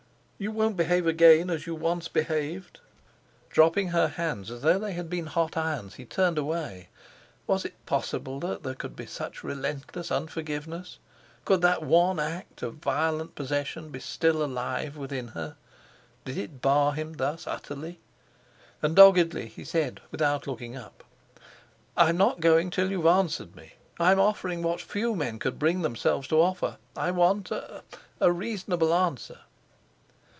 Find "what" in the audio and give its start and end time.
24.63-24.81